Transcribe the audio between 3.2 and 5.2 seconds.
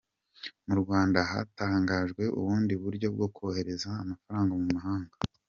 kohereza amafaranga mumahanga